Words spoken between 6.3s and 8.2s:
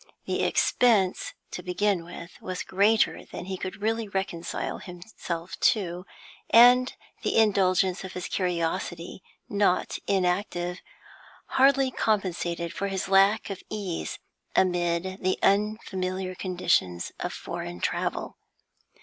and the indulgence of